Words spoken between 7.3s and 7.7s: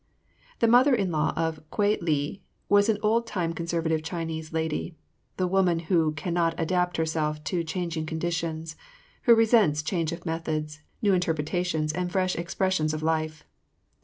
to the